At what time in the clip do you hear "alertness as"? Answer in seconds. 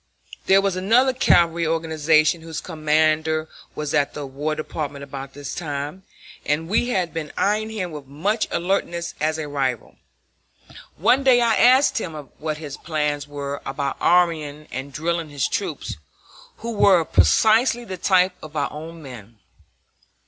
8.49-9.37